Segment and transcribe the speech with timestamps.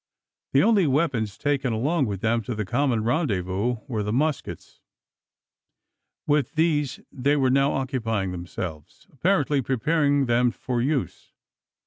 [0.53, 4.79] The only weapons taken along with them to the common rendezvous were the muskets.
[6.25, 11.33] With these they were now occupying themselves apparently preparing them for use.